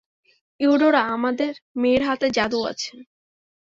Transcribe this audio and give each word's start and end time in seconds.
Eudora, 0.59 1.01
আমাদের 1.15 1.51
মেয়ের 1.75 2.03
হাতে 2.07 2.27
জাদু 2.37 2.59
আছে। 2.71 2.93